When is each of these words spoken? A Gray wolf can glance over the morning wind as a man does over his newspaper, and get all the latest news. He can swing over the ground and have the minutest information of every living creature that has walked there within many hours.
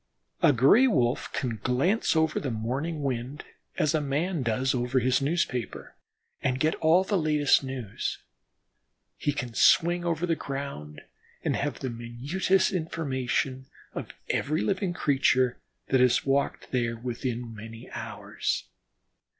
A 0.41 0.51
Gray 0.51 0.87
wolf 0.87 1.31
can 1.31 1.57
glance 1.57 2.15
over 2.15 2.39
the 2.39 2.49
morning 2.49 3.03
wind 3.03 3.45
as 3.77 3.93
a 3.93 4.01
man 4.01 4.41
does 4.41 4.73
over 4.73 4.97
his 4.97 5.21
newspaper, 5.21 5.93
and 6.41 6.59
get 6.59 6.73
all 6.77 7.03
the 7.03 7.19
latest 7.19 7.63
news. 7.63 8.17
He 9.15 9.31
can 9.31 9.53
swing 9.53 10.03
over 10.03 10.25
the 10.25 10.35
ground 10.35 11.01
and 11.43 11.55
have 11.55 11.81
the 11.81 11.91
minutest 11.91 12.71
information 12.71 13.67
of 13.93 14.09
every 14.27 14.61
living 14.61 14.93
creature 14.93 15.59
that 15.89 15.99
has 16.01 16.25
walked 16.25 16.71
there 16.71 16.97
within 16.97 17.53
many 17.53 17.87
hours. 17.91 18.63